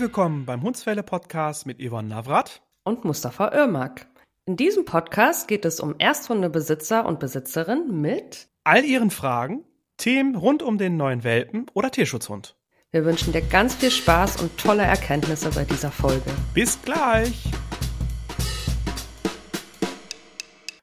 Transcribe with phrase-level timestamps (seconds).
[0.00, 4.06] Herzlich willkommen beim Hundsfälle Podcast mit Yvonne Navrat und Mustafa Irmak.
[4.46, 9.62] In diesem Podcast geht es um Ersthundebesitzer und Besitzerinnen mit all ihren Fragen,
[9.98, 12.56] Themen rund um den neuen Welpen oder Tierschutzhund.
[12.92, 16.30] Wir wünschen dir ganz viel Spaß und tolle Erkenntnisse bei dieser Folge.
[16.54, 17.50] Bis gleich!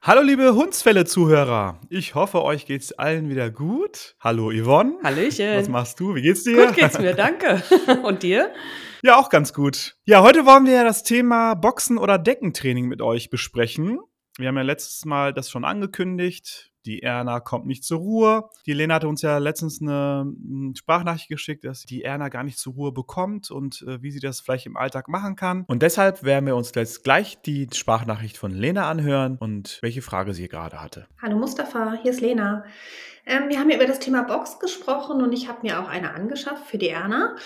[0.00, 1.80] Hallo liebe Hundsfälle-Zuhörer.
[1.90, 4.14] Ich hoffe, euch geht's allen wieder gut.
[4.20, 4.94] Hallo Yvonne.
[5.02, 5.56] Hallöchen.
[5.56, 6.14] Was machst du?
[6.14, 6.66] Wie geht's dir?
[6.66, 7.64] Gut geht's mir, danke.
[8.04, 8.52] Und dir?
[9.02, 9.96] Ja, auch ganz gut.
[10.04, 14.00] Ja, heute wollen wir ja das Thema Boxen oder Deckentraining mit euch besprechen.
[14.38, 16.72] Wir haben ja letztes Mal das schon angekündigt.
[16.84, 18.48] Die Erna kommt nicht zur Ruhe.
[18.66, 22.58] Die Lena hatte uns ja letztens eine hm, Sprachnachricht geschickt, dass die Erna gar nicht
[22.58, 25.64] zur Ruhe bekommt und äh, wie sie das vielleicht im Alltag machen kann.
[25.68, 30.34] Und deshalb werden wir uns jetzt gleich die Sprachnachricht von Lena anhören und welche Frage
[30.34, 31.06] sie gerade hatte.
[31.20, 32.64] Hallo Mustafa, hier ist Lena.
[33.26, 36.14] Ähm, wir haben ja über das Thema Box gesprochen und ich habe mir auch eine
[36.14, 37.36] angeschafft für die Erna.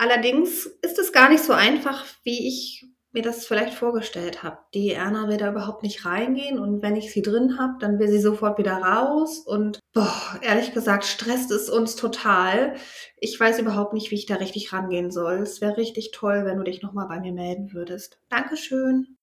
[0.00, 4.56] Allerdings ist es gar nicht so einfach, wie ich mir das vielleicht vorgestellt habe.
[4.72, 8.08] Die Erna will da überhaupt nicht reingehen und wenn ich sie drin habe, dann will
[8.08, 12.76] sie sofort wieder raus und boah, ehrlich gesagt stresst es uns total.
[13.18, 15.40] Ich weiß überhaupt nicht, wie ich da richtig rangehen soll.
[15.40, 18.22] Es wäre richtig toll, wenn du dich nochmal bei mir melden würdest.
[18.30, 19.18] Dankeschön.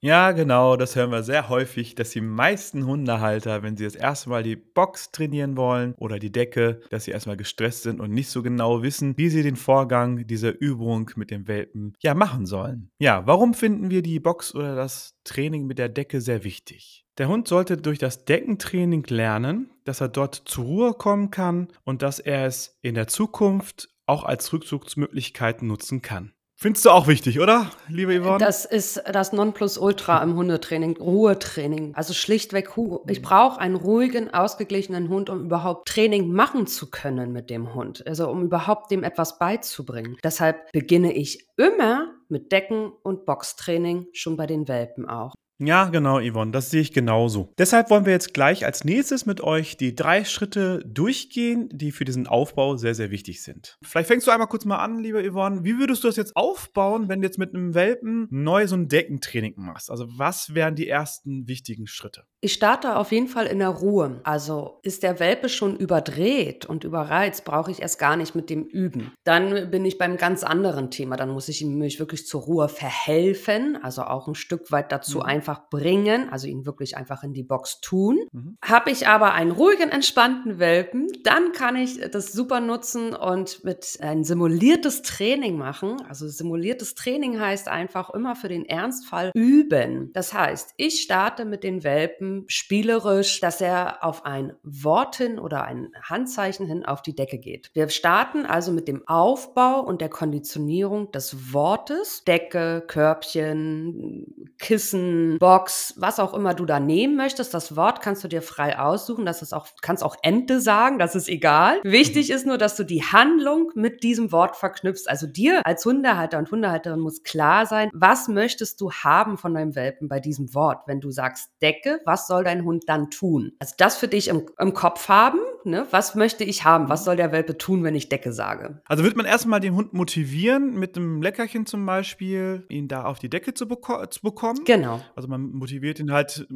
[0.00, 4.30] Ja, genau, das hören wir sehr häufig, dass die meisten Hundehalter, wenn sie das erste
[4.30, 8.28] Mal die Box trainieren wollen oder die Decke, dass sie erstmal gestresst sind und nicht
[8.28, 12.92] so genau wissen, wie sie den Vorgang dieser Übung mit dem Welpen ja machen sollen.
[13.00, 17.04] Ja, warum finden wir die Box oder das Training mit der Decke sehr wichtig?
[17.18, 22.02] Der Hund sollte durch das Deckentraining lernen, dass er dort zur Ruhe kommen kann und
[22.02, 26.32] dass er es in der Zukunft auch als Rückzugsmöglichkeit nutzen kann.
[26.60, 28.38] Findest du auch wichtig, oder, liebe Yvonne?
[28.38, 31.94] Das ist das Nonplusultra im Hundetraining, Ruhetraining.
[31.94, 32.70] Also schlichtweg,
[33.06, 38.04] ich brauche einen ruhigen, ausgeglichenen Hund, um überhaupt Training machen zu können mit dem Hund.
[38.08, 40.16] Also um überhaupt dem etwas beizubringen.
[40.24, 45.34] Deshalb beginne ich immer mit Decken- und Boxtraining, schon bei den Welpen auch.
[45.60, 47.52] Ja, genau, Yvonne, das sehe ich genauso.
[47.58, 52.04] Deshalb wollen wir jetzt gleich als nächstes mit euch die drei Schritte durchgehen, die für
[52.04, 53.76] diesen Aufbau sehr, sehr wichtig sind.
[53.82, 55.64] Vielleicht fängst du einmal kurz mal an, liebe Yvonne.
[55.64, 58.86] Wie würdest du das jetzt aufbauen, wenn du jetzt mit einem Welpen neu so ein
[58.86, 59.90] Deckentraining machst?
[59.90, 62.24] Also was wären die ersten wichtigen Schritte?
[62.40, 64.20] Ich starte auf jeden Fall in der Ruhe.
[64.22, 68.64] Also ist der Welpe schon überdreht und überreizt, brauche ich erst gar nicht mit dem
[68.64, 69.12] üben.
[69.24, 71.16] Dann bin ich beim ganz anderen Thema.
[71.16, 75.24] Dann muss ich ihm wirklich zur Ruhe verhelfen, also auch ein Stück weit dazu mhm.
[75.24, 78.20] einfach bringen, also ihn wirklich einfach in die Box tun.
[78.30, 78.56] Mhm.
[78.64, 83.98] Habe ich aber einen ruhigen, entspannten Welpen, dann kann ich das super nutzen und mit
[84.00, 85.96] ein simuliertes Training machen.
[86.08, 90.12] Also simuliertes Training heißt einfach immer für den Ernstfall üben.
[90.12, 95.64] Das heißt, ich starte mit den Welpen spielerisch, dass er auf ein Wort hin oder
[95.64, 97.70] ein Handzeichen hin auf die Decke geht.
[97.74, 102.24] Wir starten also mit dem Aufbau und der Konditionierung des Wortes.
[102.24, 107.54] Decke, Körbchen, Kissen, Box, was auch immer du da nehmen möchtest.
[107.54, 109.24] Das Wort kannst du dir frei aussuchen.
[109.24, 111.80] Das ist auch, kannst auch Ente sagen, das ist egal.
[111.82, 115.08] Wichtig ist nur, dass du die Handlung mit diesem Wort verknüpfst.
[115.08, 119.74] Also dir als Hundehalter und Hundehalterin muss klar sein, was möchtest du haben von deinem
[119.74, 120.86] Welpen bei diesem Wort.
[120.86, 123.52] Wenn du sagst Decke, was was soll dein Hund dann tun?
[123.60, 125.86] Also das für dich im, im Kopf haben, ne?
[125.90, 126.88] was möchte ich haben?
[126.88, 128.82] Was soll der Welpe tun, wenn ich Decke sage?
[128.86, 133.20] Also wird man erstmal den Hund motivieren, mit einem Leckerchen zum Beispiel, ihn da auf
[133.20, 134.64] die Decke zu, beko zu bekommen?
[134.64, 135.00] Genau.
[135.14, 136.46] Also man motiviert ihn halt,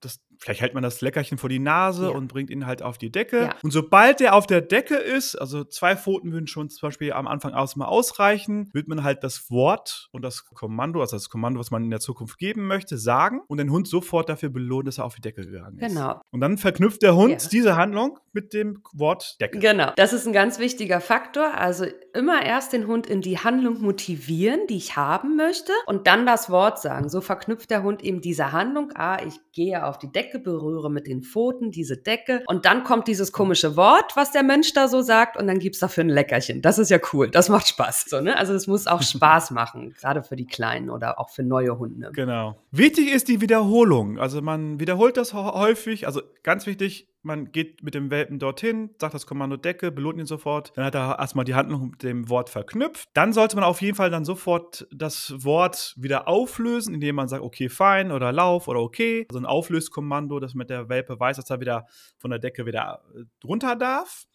[0.00, 2.10] das, vielleicht hält man das Leckerchen vor die Nase ja.
[2.10, 3.42] und bringt ihn halt auf die Decke.
[3.42, 3.54] Ja.
[3.62, 7.26] Und sobald der auf der Decke ist, also zwei Pfoten würden schon zum Beispiel am
[7.26, 11.70] Anfang erstmal ausreichen, wird man halt das Wort und das Kommando, also das Kommando, was
[11.70, 15.04] man in der Zukunft geben möchte, sagen und den Hund sofort dafür belohnen, dass er
[15.04, 15.88] auf die Decke gegangen ist.
[15.88, 16.20] Genau.
[16.30, 17.48] Und dann verknüpft der Hund ja.
[17.50, 19.58] diese Handlung mit dem Wort Decke.
[19.58, 19.92] Genau.
[19.96, 21.54] Das ist ein ganz wichtiger Faktor.
[21.54, 26.26] Also immer erst den Hund in die Handlung motivieren, die ich haben möchte, und dann
[26.26, 27.08] das Wort sagen.
[27.08, 28.92] So verknüpft der Hund eben diese Handlung.
[28.94, 32.42] Ah, ich gehe auf die Decke, berühre mit den Pfoten diese Decke.
[32.46, 35.76] Und dann kommt dieses komische Wort, was der Mensch da so sagt, und dann gibt
[35.76, 36.60] es dafür ein Leckerchen.
[36.60, 37.30] Das ist ja cool.
[37.30, 38.06] Das macht Spaß.
[38.08, 38.36] So, ne?
[38.36, 42.10] Also es muss auch Spaß machen, gerade für die Kleinen oder auch für neue Hunde.
[42.12, 42.56] Genau.
[42.70, 44.18] Wichtig ist die Wiederholung.
[44.18, 46.06] Also man wiederholt das häufig.
[46.06, 50.26] Also ganz wichtig, man geht mit dem Welpen dorthin, sagt das Kommando Decke, belohnt ihn
[50.26, 50.72] sofort.
[50.76, 53.08] Dann hat er erstmal die Handlung mit dem Wort verknüpft.
[53.14, 57.42] Dann sollte man auf jeden Fall dann sofort das Wort wieder auflösen, indem man sagt,
[57.42, 59.26] okay, fein oder lauf oder okay.
[59.30, 61.86] Also ein Auflöskommando, dass mit der Welpe weiß, dass er wieder
[62.18, 63.02] von der Decke wieder
[63.44, 64.26] runter darf.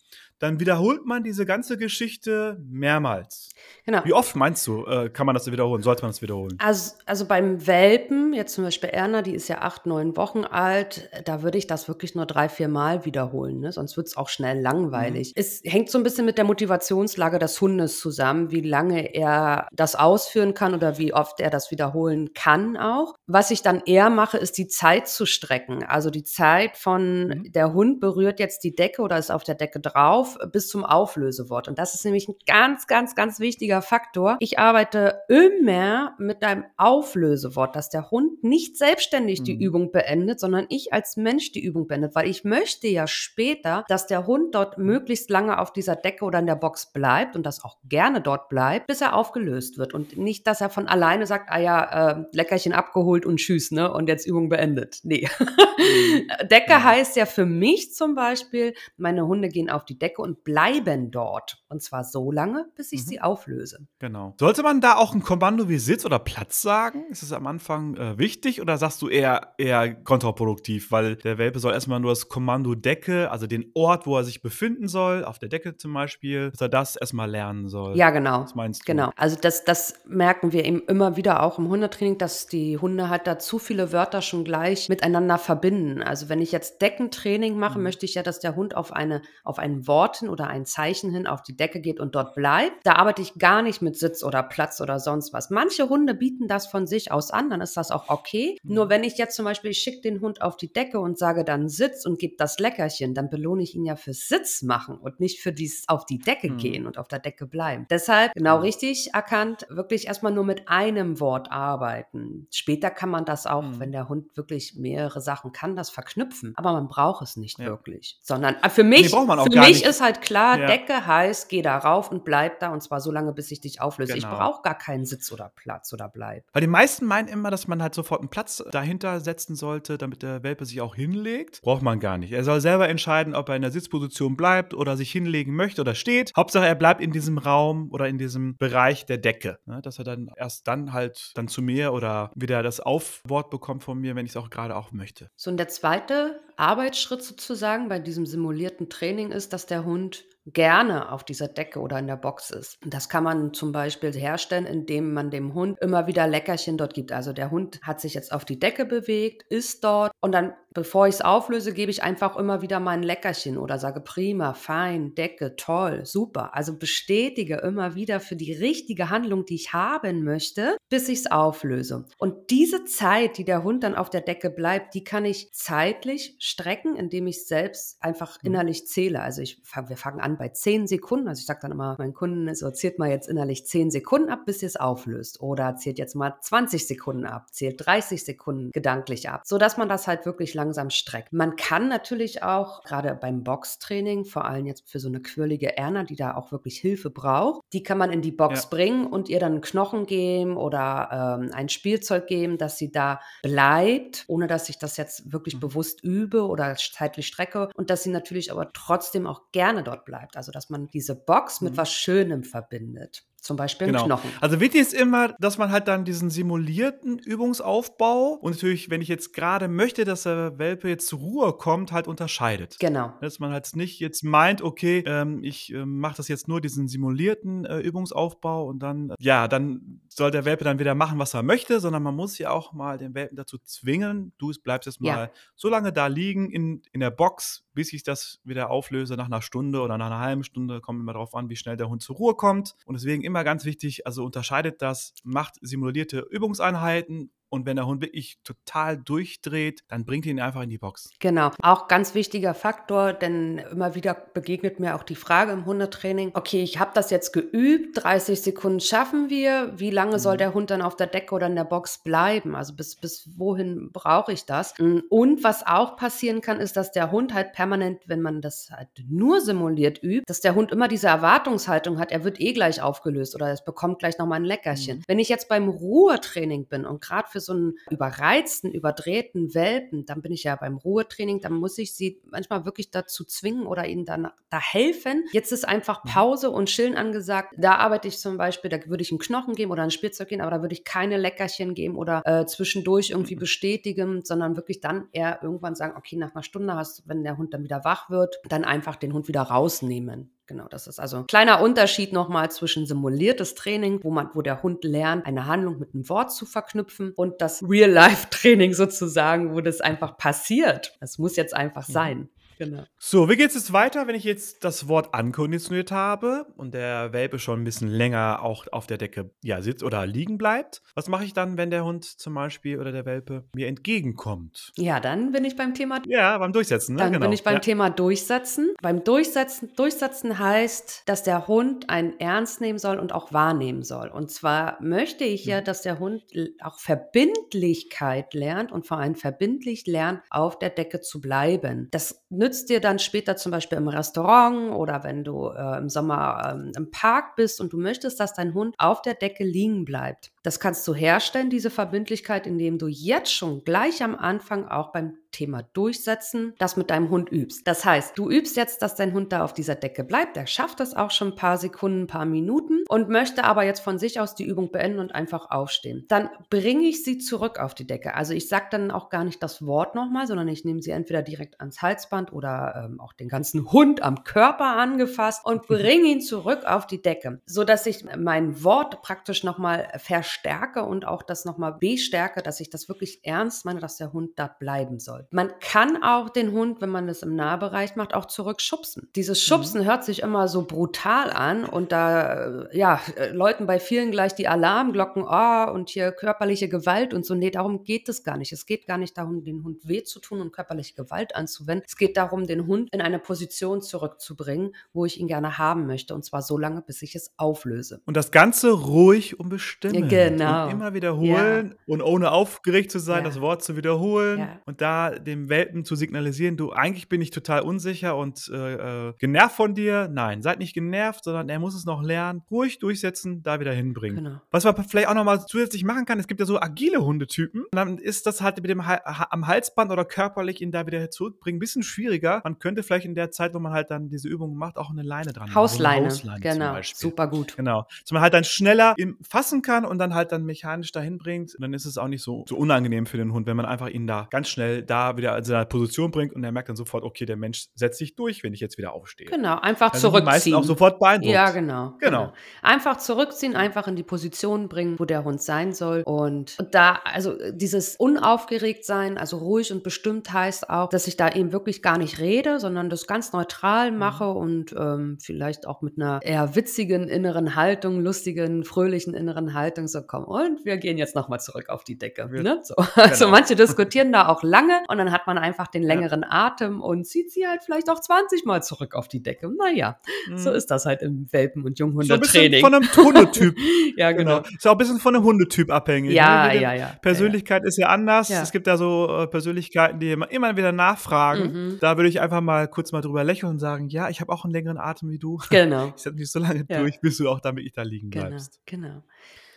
[0.44, 3.50] Dann wiederholt man diese ganze Geschichte mehrmals.
[3.86, 4.02] Genau.
[4.04, 5.84] Wie oft meinst du, äh, kann man das wiederholen?
[5.84, 6.58] Sollte man das wiederholen?
[6.60, 11.10] Also, also beim Welpen, jetzt zum Beispiel Erna, die ist ja acht, neun Wochen alt,
[11.24, 13.62] da würde ich das wirklich nur drei, vier Mal wiederholen.
[13.62, 13.72] Ne?
[13.72, 15.30] Sonst wird es auch schnell langweilig.
[15.30, 15.34] Mhm.
[15.36, 19.96] Es hängt so ein bisschen mit der Motivationslage des Hundes zusammen, wie lange er das
[19.96, 23.16] ausführen kann oder wie oft er das wiederholen kann auch.
[23.28, 25.86] Was ich dann eher mache, ist die Zeit zu strecken.
[25.86, 27.52] Also die Zeit von mhm.
[27.54, 31.68] der Hund berührt jetzt die Decke oder ist auf der Decke drauf bis zum Auflösewort.
[31.68, 34.38] Und das ist nämlich ein ganz, ganz, ganz wichtiger Faktor.
[34.40, 39.44] Ich arbeite immer mit einem Auflösewort, dass der Hund nicht selbstständig mhm.
[39.46, 43.86] die Übung beendet, sondern ich als Mensch die Übung beendet, weil ich möchte ja später,
[43.88, 47.46] dass der Hund dort möglichst lange auf dieser Decke oder in der Box bleibt und
[47.46, 51.26] das auch gerne dort bleibt, bis er aufgelöst wird und nicht, dass er von alleine
[51.26, 55.00] sagt, ah ja, äh, Leckerchen abgeholt und tschüss, ne, und jetzt Übung beendet.
[55.04, 55.28] Nee.
[55.40, 55.48] Mhm.
[56.50, 61.12] Decke heißt ja für mich zum Beispiel, meine Hunde gehen auf die Decke und bleiben
[61.12, 61.64] dort.
[61.70, 63.06] Und zwar so lange, bis ich mhm.
[63.06, 63.88] sie auflöse.
[64.00, 64.36] Genau.
[64.40, 67.04] Sollte man da auch ein Kommando wie Sitz oder Platz sagen?
[67.10, 70.92] Ist das am Anfang äh, wichtig oder sagst du eher, eher kontraproduktiv?
[70.92, 74.42] Weil der Welpe soll erstmal nur das Kommando Decke, also den Ort, wo er sich
[74.42, 77.98] befinden soll, auf der Decke zum Beispiel, dass er das erstmal lernen soll.
[77.98, 78.44] Ja, genau.
[78.44, 78.86] Was meinst du?
[78.86, 79.12] Genau.
[79.16, 83.28] Also das, das merken wir eben immer wieder auch im Hundetraining, dass die Hunde halt
[83.28, 86.02] da zu viele Wörter schon gleich miteinander verbinden.
[86.02, 87.84] Also wenn ich jetzt Deckentraining mache, mhm.
[87.84, 91.12] möchte ich ja, dass der Hund auf eine, auf ein Wort hin oder ein Zeichen
[91.12, 92.86] hin auf die Decke geht und dort bleibt.
[92.86, 95.50] Da arbeite ich gar nicht mit Sitz oder Platz oder sonst was.
[95.50, 98.58] Manche Hunde bieten das von sich aus an, dann ist das auch okay.
[98.64, 98.76] Mhm.
[98.76, 101.44] Nur wenn ich jetzt zum Beispiel, ich schicke den Hund auf die Decke und sage
[101.44, 105.20] dann Sitz und gebe das Leckerchen, dann belohne ich ihn ja fürs Sitz machen und
[105.20, 106.58] nicht für dieses auf die Decke mhm.
[106.58, 107.86] gehen und auf der Decke bleiben.
[107.90, 108.64] Deshalb genau mhm.
[108.64, 112.48] richtig erkannt, wirklich erstmal nur mit einem Wort arbeiten.
[112.52, 113.80] Später kann man das auch, mhm.
[113.80, 116.54] wenn der Hund wirklich mehrere Sachen kann, das verknüpfen.
[116.56, 117.66] Aber man braucht es nicht ja.
[117.66, 118.20] wirklich.
[118.22, 120.66] Sondern äh, für mich, nee, für mich ist halt klar, ja.
[120.68, 123.82] Decke heißt, geh da rauf und bleib da und zwar so lange, bis ich dich
[123.82, 124.14] auflöse.
[124.14, 124.32] Genau.
[124.32, 126.46] Ich brauche gar keinen Sitz oder Platz oder bleib.
[126.54, 130.24] Weil die meisten meinen immer, dass man halt sofort einen Platz dahinter setzen sollte, damit
[130.24, 131.62] der Welpe sich auch hinlegt.
[131.62, 132.32] Braucht man gar nicht.
[132.32, 135.96] Er soll selber entscheiden, ob er in der Sitzposition bleibt oder sich hinlegen möchte oder
[135.96, 136.34] steht.
[136.36, 139.60] Hauptsache, er bleibt in diesem Raum oder in diesem Bereich der Decke.
[139.66, 139.82] Ne?
[139.82, 144.00] Dass er dann erst dann halt dann zu mir oder wieder das Aufwort bekommt von
[144.00, 145.30] mir, wenn ich es auch gerade auch möchte.
[145.36, 151.12] So, und der zweite Arbeitsschritt sozusagen bei diesem simulierten Training ist, dass der Hund gerne
[151.12, 152.78] auf dieser Decke oder in der Box ist.
[152.86, 157.12] Das kann man zum Beispiel herstellen, indem man dem Hund immer wieder Leckerchen dort gibt.
[157.12, 161.08] Also der Hund hat sich jetzt auf die Decke bewegt, ist dort und dann, bevor
[161.08, 165.56] ich es auflöse, gebe ich einfach immer wieder mein Leckerchen oder sage prima, fein, Decke,
[165.56, 166.56] toll, super.
[166.56, 171.32] Also bestätige immer wieder für die richtige Handlung, die ich haben möchte, bis ich es
[171.32, 172.06] auflöse.
[172.18, 176.36] Und diese Zeit, die der Hund dann auf der Decke bleibt, die kann ich zeitlich
[176.40, 178.50] strecken, indem ich selbst einfach mhm.
[178.50, 179.22] innerlich zähle.
[179.22, 181.28] Also ich, wir fangen an bei zehn Sekunden.
[181.28, 184.46] Also ich sage dann immer meinen Kunden, so zählt mal jetzt innerlich zehn Sekunden ab,
[184.46, 185.42] bis ihr es auflöst.
[185.42, 190.08] Oder zählt jetzt mal 20 Sekunden ab, zählt 30 Sekunden gedanklich ab, sodass man das
[190.08, 191.32] halt wirklich langsam streckt.
[191.34, 196.04] Man kann natürlich auch, gerade beim Boxtraining, vor allem jetzt für so eine quirlige Erna,
[196.04, 198.70] die da auch wirklich Hilfe braucht, die kann man in die Box ja.
[198.70, 203.20] bringen und ihr dann einen Knochen geben oder ähm, ein Spielzeug geben, dass sie da
[203.42, 205.60] bleibt, ohne dass ich das jetzt wirklich mhm.
[205.60, 210.23] bewusst übe oder zeitlich strecke und dass sie natürlich aber trotzdem auch gerne dort bleibt.
[210.36, 211.78] Also dass man diese Box mit mhm.
[211.78, 213.26] was Schönem verbindet.
[213.44, 214.06] Zum Beispiel genau.
[214.06, 214.32] Knochen.
[214.40, 219.10] Also wichtig ist immer, dass man halt dann diesen simulierten Übungsaufbau und natürlich, wenn ich
[219.10, 222.78] jetzt gerade möchte, dass der Welpe jetzt zur Ruhe kommt, halt unterscheidet.
[222.80, 223.12] Genau.
[223.20, 226.88] Dass man halt nicht jetzt meint, okay, ähm, ich äh, mache das jetzt nur diesen
[226.88, 231.34] simulierten äh, Übungsaufbau und dann, äh, ja, dann soll der Welpe dann wieder machen, was
[231.34, 235.02] er möchte, sondern man muss ja auch mal den Welpen dazu zwingen, du bleibst jetzt
[235.02, 235.30] mal ja.
[235.56, 239.42] so lange da liegen in, in der Box, bis ich das wieder auflöse nach einer
[239.42, 242.16] Stunde oder nach einer halben Stunde, kommt immer darauf an, wie schnell der Hund zur
[242.16, 242.76] Ruhe kommt.
[242.86, 248.02] Und deswegen immer ganz wichtig, also unterscheidet das, macht simulierte Übungseinheiten und wenn der Hund
[248.02, 251.12] wirklich total durchdreht, dann bringt ihn einfach in die Box.
[251.20, 251.52] Genau.
[251.62, 256.64] Auch ganz wichtiger Faktor, denn immer wieder begegnet mir auch die Frage im Hundetraining, okay,
[256.64, 260.40] ich habe das jetzt geübt, 30 Sekunden schaffen wir, wie lange soll mhm.
[260.40, 262.56] der Hund dann auf der Decke oder in der Box bleiben?
[262.56, 264.74] Also bis, bis wohin brauche ich das?
[264.80, 268.90] Und was auch passieren kann, ist, dass der Hund halt permanent, wenn man das halt
[269.08, 273.36] nur simuliert übt, dass der Hund immer diese Erwartungshaltung hat, er wird eh gleich aufgelöst
[273.36, 274.98] oder es bekommt gleich nochmal ein Leckerchen.
[274.98, 275.04] Mhm.
[275.06, 280.22] Wenn ich jetzt beim Ruhetraining bin und gerade für so einen überreizten, überdrehten Welpen, dann
[280.22, 284.06] bin ich ja beim Ruhetraining, dann muss ich sie manchmal wirklich dazu zwingen oder ihnen
[284.06, 285.26] dann da helfen.
[285.32, 286.10] Jetzt ist einfach mhm.
[286.10, 287.54] Pause und Chillen angesagt.
[287.58, 290.42] Da arbeite ich zum Beispiel, da würde ich einen Knochen geben oder ein Spielzeug geben,
[290.42, 293.40] aber da würde ich keine Leckerchen geben oder äh, zwischendurch irgendwie mhm.
[293.40, 297.54] bestätigen, sondern wirklich dann eher irgendwann sagen, okay, nach einer Stunde hast, wenn der Hund
[297.54, 300.32] dann wieder wach wird, dann einfach den Hund wieder rausnehmen.
[300.46, 304.62] Genau, das ist also ein kleiner Unterschied nochmal zwischen simuliertes Training, wo man, wo der
[304.62, 309.80] Hund lernt, eine Handlung mit einem Wort zu verknüpfen und das Real-Life-Training sozusagen, wo das
[309.80, 310.98] einfach passiert.
[311.00, 312.30] Das muss jetzt einfach sein.
[312.64, 312.84] Genau.
[312.98, 317.14] So, wie geht es jetzt weiter, wenn ich jetzt das Wort ankonditioniert habe und der
[317.14, 320.82] Welpe schon ein bisschen länger auch auf der Decke ja, sitzt oder liegen bleibt?
[320.96, 324.72] Was mache ich dann, wenn der Hund zum Beispiel oder der Welpe mir entgegenkommt?
[324.76, 327.00] Ja, dann bin ich beim Thema Ja, beim Durchsetzen, ne?
[327.00, 327.26] Dann genau.
[327.26, 327.60] bin ich beim ja.
[327.60, 328.74] Thema Durchsetzen.
[328.82, 334.10] Beim Durchsetzen, Durchsetzen heißt, dass der Hund einen ernst nehmen soll und auch wahrnehmen soll.
[334.10, 335.66] Und zwar möchte ich ja, Mhm.
[335.66, 336.24] dass der Hund
[336.62, 341.88] auch Verbindlichkeit lernt und vor allem verbindlich lernt, auf der Decke zu bleiben.
[341.92, 346.54] Das nützt dir dann später zum Beispiel im Restaurant oder wenn du äh, im Sommer
[346.54, 350.32] ähm, im Park bist und du möchtest, dass dein Hund auf der Decke liegen bleibt.
[350.44, 355.18] Das kannst du herstellen, diese Verbindlichkeit, indem du jetzt schon gleich am Anfang auch beim
[355.34, 357.68] Thema Durchsetzen das mit deinem Hund übst.
[357.68, 360.38] Das heißt, du übst jetzt, dass dein Hund da auf dieser Decke bleibt.
[360.38, 363.82] Der schafft das auch schon ein paar Sekunden, ein paar Minuten und möchte aber jetzt
[363.82, 366.06] von sich aus die Übung beenden und einfach aufstehen.
[366.08, 368.14] Dann bringe ich sie zurück auf die Decke.
[368.16, 371.22] Also ich sage dann auch gar nicht das Wort nochmal, sondern ich nehme sie entweder
[371.22, 376.22] direkt ans Halsband oder ähm, auch den ganzen Hund am Körper angefasst und bringe ihn
[376.22, 381.46] zurück auf die Decke, so dass ich mein Wort praktisch nochmal verstärke und auch das
[381.46, 385.23] nochmal bestärke, dass ich das wirklich ernst meine, dass der Hund da bleiben soll.
[385.32, 389.10] Man kann auch den Hund, wenn man das im Nahbereich macht, auch zurückschubsen.
[389.16, 393.80] Dieses Schubsen hört sich immer so brutal an und da äh, ja, äh, läuten bei
[393.80, 397.36] vielen gleich die Alarmglocken, oh, und hier körperliche Gewalt und so.
[397.36, 398.52] Nee, darum geht es gar nicht.
[398.52, 401.86] Es geht gar nicht darum, den Hund weh zu tun und körperliche Gewalt anzuwenden.
[401.88, 406.14] Es geht darum, den Hund in eine Position zurückzubringen, wo ich ihn gerne haben möchte.
[406.14, 408.02] Und zwar so lange, bis ich es auflöse.
[408.06, 410.08] Und das Ganze ruhig und bestimmen.
[410.10, 410.66] Genau.
[410.66, 413.30] Und immer wiederholen und ohne aufgeregt zu sein, Ja.
[413.30, 414.60] das Wort zu wiederholen Ja.
[414.66, 419.14] und da dem Welpen zu signalisieren, du, eigentlich bin ich total unsicher und äh, äh,
[419.20, 420.10] genervt von dir.
[420.12, 422.42] Nein, seid nicht genervt, sondern er muss es noch lernen.
[422.50, 424.24] Ruhig durchsetzen, da wieder hinbringen.
[424.24, 424.42] Genau.
[424.52, 427.64] Was man vielleicht auch nochmal zusätzlich machen kann, es gibt ja so agile Hundetypen.
[427.64, 431.10] Und dann ist das halt mit dem Ha- am Halsband oder körperlich ihn da wieder
[431.10, 432.42] zurückbringen ein bisschen schwieriger.
[432.44, 435.04] Man könnte vielleicht in der Zeit, wo man halt dann diese Übung macht, auch eine
[435.04, 436.06] Leine dran Hausleine.
[436.08, 436.78] Hausleine zum genau.
[436.94, 437.56] Super gut.
[437.56, 437.86] Genau.
[438.02, 441.56] Dass man halt dann schneller im fassen kann und dann halt dann mechanisch dahin bringt.
[441.56, 443.90] Und dann ist es auch nicht so, so unangenehm für den Hund, wenn man einfach
[443.90, 447.04] ihn da ganz schnell da wieder in seine Position bringt und er merkt dann sofort,
[447.04, 449.28] okay, der Mensch setzt sich durch, wenn ich jetzt wieder aufstehe.
[449.28, 449.58] Genau.
[449.60, 450.56] Einfach Dann sind die meisten zurückziehen.
[450.56, 451.34] auch sofort beeindruckt.
[451.34, 452.34] Ja, genau, Genau.
[452.62, 456.02] Einfach zurückziehen, einfach in die Position bringen, wo der Hund sein soll.
[456.06, 461.30] Und, da, also dieses unaufgeregt sein, also ruhig und bestimmt heißt auch, dass ich da
[461.30, 463.98] eben wirklich gar nicht rede, sondern das ganz neutral Mhm.
[463.98, 469.88] mache und ähm, vielleicht auch mit einer eher witzigen inneren Haltung, lustigen, fröhlichen inneren Haltung
[469.88, 470.26] so kommen.
[470.26, 472.28] Und wir gehen jetzt nochmal zurück auf die Decke.
[472.30, 472.60] Ne?
[472.64, 472.76] So.
[472.96, 473.32] Also Genau.
[473.38, 477.32] manche diskutieren da auch lange und dann hat man einfach den längeren Atem und zieht
[477.32, 479.50] sie halt vielleicht auch 20 Mal zurück auf die Decke.
[479.58, 480.00] Naja,
[480.36, 480.56] so Mhm.
[480.56, 482.62] ist das halt im Welpen- und so ein bisschen Junghundetraining.
[482.62, 483.58] von einem Hundetyp.
[483.98, 484.42] ja, genau.
[484.42, 484.56] genau.
[484.56, 486.14] Ist auch ein bisschen von einem Hundetyp abhängig.
[486.14, 486.62] Ja, ne?
[486.62, 486.96] Ja, ja.
[487.02, 488.30] Persönlichkeit ist ja anders.
[488.30, 488.42] Ja.
[488.42, 491.52] Es gibt ja so äh, Persönlichkeiten, die immer, immer wieder nachfragen.
[491.74, 491.78] Mhm.
[491.80, 494.44] Da würde ich einfach mal kurz mal drüber lächeln und sagen, ja, ich habe auch
[494.46, 495.40] einen längeren Atem wie du.
[495.50, 495.88] Genau.
[495.96, 496.80] Ich setze mich so lange Ja.
[496.80, 498.62] durch, bis du auch da wirklich da liegen Genau, bleibst.
[498.66, 499.04] genau.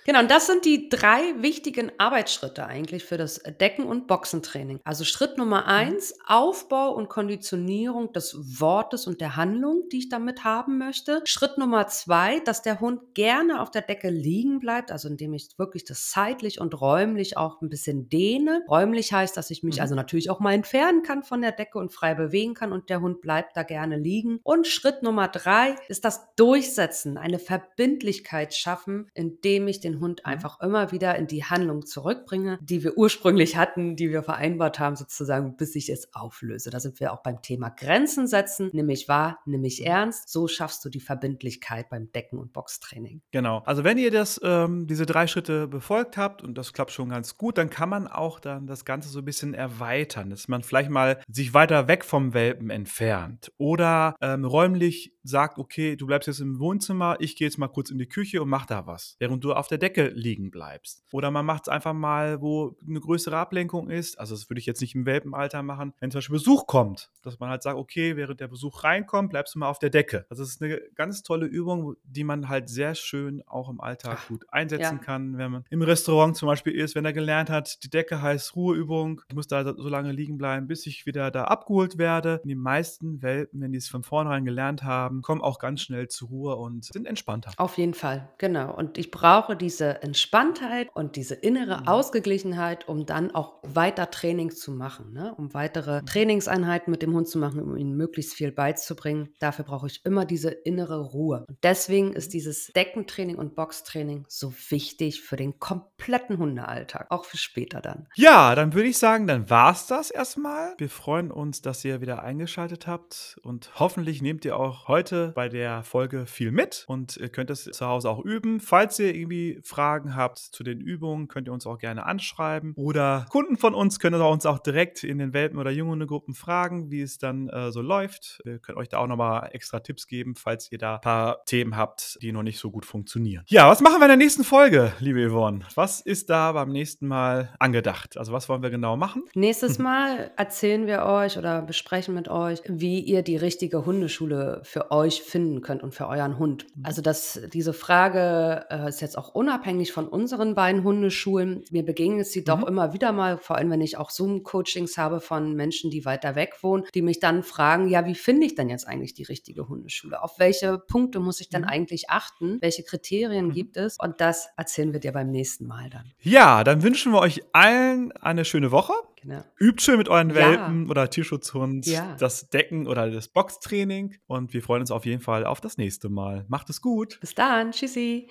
[0.06, 4.78] Genau, und das sind die drei wichtigen Arbeitsschritte eigentlich für das Decken- und Boxentraining.
[4.84, 10.44] Also Schritt Nummer eins, Aufbau und Konditionierung des Wortes und der Handlung, die ich damit
[10.44, 11.22] haben möchte.
[11.26, 15.48] Schritt Nummer zwei, dass der Hund gerne auf der Decke liegen bleibt, also indem ich
[15.58, 18.62] wirklich das zeitlich und räumlich auch ein bisschen dehne.
[18.68, 19.82] Räumlich heißt, dass ich mich Mhm.
[19.82, 23.00] also natürlich auch mal entfernen kann von der Decke und frei bewegen kann und der
[23.00, 24.38] Hund bleibt da gerne liegen.
[24.44, 30.60] Und Schritt Nummer drei ist das Durchsetzen, eine Verbindlichkeit schaffen, indem ich den Hund einfach
[30.60, 35.56] immer wieder in die Handlung zurückbringe, die wir ursprünglich hatten, die wir vereinbart haben, sozusagen,
[35.56, 36.70] bis ich es auflöse.
[36.70, 40.28] Da sind wir auch beim Thema Grenzen setzen, nämlich wahr, nämlich ernst.
[40.28, 43.22] So schaffst du die Verbindlichkeit beim Decken- und Boxtraining.
[43.30, 43.62] Genau.
[43.64, 47.36] Also wenn ihr das, ähm, diese drei Schritte befolgt habt und das klappt schon ganz
[47.36, 50.90] gut, dann kann man auch dann das Ganze so ein bisschen erweitern, dass man vielleicht
[50.90, 56.40] mal sich weiter weg vom Welpen entfernt oder ähm, räumlich sagt, okay, du bleibst jetzt
[56.40, 59.42] im Wohnzimmer, ich gehe jetzt mal kurz in die Küche und mach da was, während
[59.44, 61.04] du auf der Decke liegen bleibst.
[61.12, 64.18] Oder man macht es einfach mal, wo eine größere Ablenkung ist.
[64.18, 67.38] Also das würde ich jetzt nicht im Welpenalter machen, wenn zum Beispiel Besuch kommt, dass
[67.38, 70.26] man halt sagt, okay, während der Besuch reinkommt, bleibst du mal auf der Decke.
[70.28, 74.18] Also das ist eine ganz tolle Übung, die man halt sehr schön auch im Alltag
[74.20, 75.02] Ach, gut einsetzen ja.
[75.02, 78.54] kann, wenn man im Restaurant zum Beispiel ist, wenn er gelernt hat, die Decke heißt
[78.56, 82.40] Ruheübung, ich muss da so lange liegen bleiben, bis ich wieder da abgeholt werde.
[82.42, 86.08] Und die meisten Welpen, wenn die es von vornherein gelernt haben, kommen auch ganz schnell
[86.08, 87.52] zur Ruhe und sind entspannter.
[87.56, 88.74] Auf jeden Fall, genau.
[88.74, 91.88] Und ich brauche diese Entspanntheit und diese innere Mhm.
[91.88, 95.34] Ausgeglichenheit, um dann auch weiter Training zu machen, ne?
[95.36, 96.06] um weitere Mhm.
[96.06, 99.30] Trainingseinheiten mit dem Hund zu machen, um ihm möglichst viel beizubringen.
[99.40, 101.44] Dafür brauche ich immer diese innere Ruhe.
[101.48, 107.36] Und deswegen ist dieses Deckentraining und Boxtraining so wichtig für den kompletten Hundealltag, auch für
[107.38, 108.06] später dann.
[108.14, 110.74] Ja, dann würde ich sagen, dann war's das erstmal.
[110.78, 115.48] Wir freuen uns, dass ihr wieder eingeschaltet habt und hoffentlich nehmt ihr auch heute bei
[115.48, 118.60] der Folge viel mit und ihr könnt es zu Hause auch üben.
[118.60, 123.26] Falls ihr irgendwie Fragen habt zu den Übungen, könnt ihr uns auch gerne anschreiben oder
[123.30, 127.18] Kunden von uns können uns auch direkt in den Welpen- oder Junghundegruppen fragen, wie es
[127.18, 128.40] dann äh, so läuft.
[128.44, 131.76] Wir können euch da auch nochmal extra Tipps geben, falls ihr da ein paar Themen
[131.76, 133.44] habt, die noch nicht so gut funktionieren.
[133.46, 135.60] Ja, was machen wir in der nächsten Folge, liebe Yvonne?
[135.74, 138.16] Was ist da beim nächsten Mal angedacht?
[138.16, 139.24] Also was wollen wir genau machen?
[139.34, 144.90] Nächstes Mal erzählen wir euch oder besprechen mit euch, wie ihr die richtige Hundeschule für
[144.90, 146.66] euch finden könnt und für euren Hund.
[146.82, 151.62] Also dass diese Frage äh, ist jetzt auch unabhängig von unseren beiden Hundeschulen.
[151.70, 152.66] Mir begegnet sie doch Mhm.
[152.66, 156.54] immer wieder mal, vor allem wenn ich auch Zoom-Coachings habe von Menschen, die weiter weg
[156.62, 160.20] wohnen, die mich dann fragen, ja, wie finde ich denn jetzt eigentlich die richtige Hundeschule?
[160.20, 161.68] Auf welche Punkte muss ich denn Mhm.
[161.68, 162.58] eigentlich achten?
[162.60, 163.52] Welche Kriterien Mhm.
[163.52, 163.96] gibt es?
[164.00, 166.10] Und das erzählen wir dir beim nächsten Mal dann.
[166.20, 168.94] Ja, dann wünschen wir euch allen eine schöne Woche.
[169.22, 169.42] Genau.
[169.60, 170.34] Übt schön mit euren Ja.
[170.36, 172.16] Welpen oder Tierschutzhund Ja.
[172.18, 174.16] das Decken oder das Boxtraining.
[174.26, 176.44] Und wir freuen uns auf jeden Fall auf das nächste Mal.
[176.48, 177.18] Macht es gut.
[177.20, 177.70] Bis dann.
[177.70, 178.28] Tschüssi.